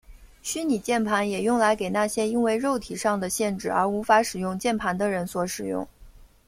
[0.41, 5.87] 虚拟键盘也用来给那些因为肉体上的限制而无法使用键盘的人所使用。